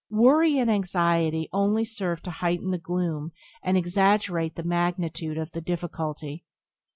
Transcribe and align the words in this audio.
Worry 0.09 0.57
and 0.57 0.67
anxiety 0.71 1.47
only 1.53 1.85
serve 1.85 2.23
to 2.23 2.31
heighten 2.31 2.71
the 2.71 2.79
gloom 2.79 3.33
and 3.61 3.77
exaggerate 3.77 4.55
the 4.55 4.63
magnitude 4.63 5.37
of 5.37 5.51
the 5.51 5.61
difficulty. 5.61 6.43